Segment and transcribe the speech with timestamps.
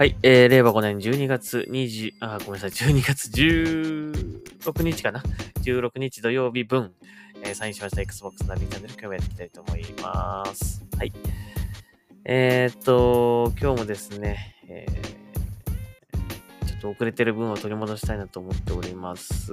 [0.00, 5.22] はい、えー、令和5年12月20、あ、ごめんなさい、12月16日かな
[5.62, 6.94] ?16 日土曜日分、
[7.42, 10.82] えー、サインしました Xbox ナビチャンネル、今日もやっていきたいと思います。
[10.96, 11.12] はい。
[12.24, 19.52] えー、っと、今日もですね、えー、ちょっと遅れてる分を取り戻したいなと思っております。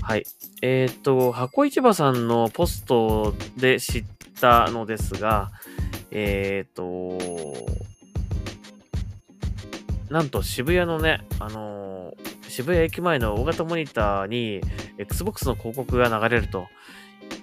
[0.00, 0.24] はい。
[0.62, 4.04] えー、っと、箱市場さんのポストで知っ
[4.40, 5.50] たのですが、
[6.10, 7.91] えー、っと、
[10.12, 11.92] なんと渋谷のね、あのー
[12.52, 14.60] 渋谷駅前の大型モニターに
[14.98, 16.68] Xbox の広告が流れると、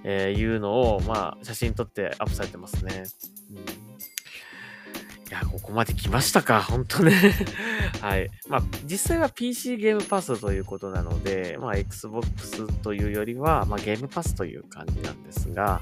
[0.03, 3.05] えいうのを、まあ、写真撮ってアップされてますね。
[3.49, 3.61] うん、い
[5.31, 7.13] や、ここまで来ましたか、本当ね。
[8.01, 8.29] はい。
[8.47, 15.81] まあ、実際は PC ゲームパスということなので、まあ、Xbox というよりは、まあ、ゲームパスという感じなんですが、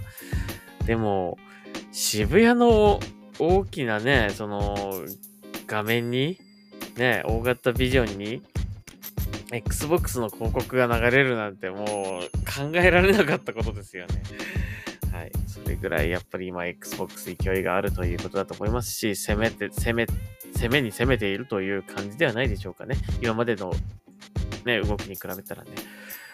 [0.86, 1.38] でも、
[1.92, 3.02] 渋谷の
[3.40, 5.04] 大きなね、その、
[5.68, 6.40] 画面に、
[6.98, 8.42] ね、大型ビジョンに、
[9.52, 11.86] Xbox の広告が流れるなんてもう
[12.46, 14.22] 考えられなかったことですよね。
[15.14, 15.32] はい。
[15.48, 20.08] それぐらいやっぱり今 Xbox 勢いがあるということだと思いますし、攻めて、攻め、
[20.54, 22.98] 攻めに攻めているという感じではないでしょうかね。
[23.22, 23.72] 今までの
[24.66, 25.72] ね、動きに比べたらね。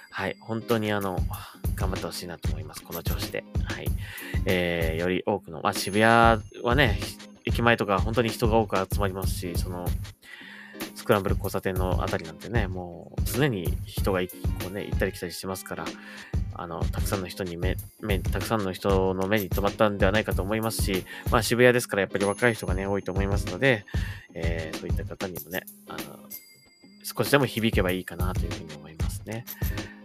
[0.09, 0.35] はい。
[0.39, 1.17] 本当にあの、
[1.75, 2.83] 頑張ってほしいなと思います。
[2.83, 3.43] この調子で。
[3.65, 3.87] はい。
[4.45, 6.99] えー、より多くの、まあ渋谷はね、
[7.45, 9.85] 駅前とか本当に人が多く集まりますし、その、
[11.03, 14.25] スクランブル交差点のあたりなんてね、もう常に人がこ
[14.69, 15.83] うね、行ったり来たりしてますから、
[16.53, 23.83] あの、たくさんの人に目、目、たくさんの人の目に留まったんではないかと思いますし、まあ渋谷ですからやっぱり若い人がね、多いと思いますので、
[24.33, 26.19] えー、そういった方にもね、あの、
[27.03, 29.43] 少しでも響けばいいかなというふうに思いますね。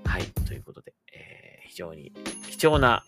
[0.04, 2.12] はい、ということで、えー、非常に
[2.50, 3.04] 貴重な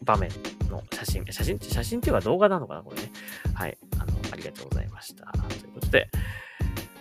[0.00, 0.30] 場面
[0.70, 3.10] の写真、写真、写真っていうか動画なのかなこれね。
[3.52, 5.26] はい、あの、ありがとうございました。
[5.26, 6.08] ということで、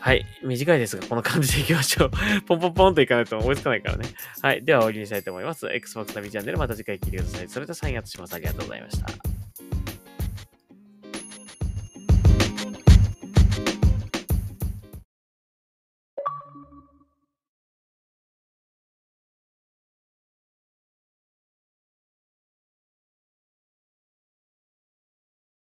[0.03, 0.25] はい。
[0.43, 2.11] 短いですが、この感じでいきましょう。
[2.45, 4.09] ポンポンポンといかないと追いつかないからね。
[4.41, 4.61] はい。
[4.61, 5.65] では、終わりにしたいと思います。
[5.71, 7.47] Xbox ナビチャンネル、また次回聞いてください。
[7.47, 8.33] それではサインアウトします。
[8.33, 9.32] ありがとうございました。